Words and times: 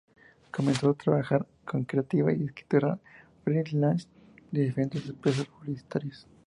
Comenzó 0.49 0.89
a 0.89 0.93
trabajar 0.95 1.45
como 1.63 1.85
creativa 1.85 2.33
y 2.33 2.45
escritora 2.45 2.97
"free 3.43 3.63
lance" 3.73 4.07
de 4.49 4.61
diferentes 4.63 5.07
empresas 5.07 5.45
publicitarias. 5.45 6.25